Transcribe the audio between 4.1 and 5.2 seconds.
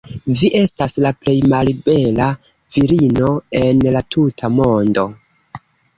tuta mondo."